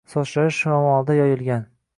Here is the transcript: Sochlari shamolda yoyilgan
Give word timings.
Sochlari 0.13 0.55
shamolda 0.61 1.21
yoyilgan 1.21 1.67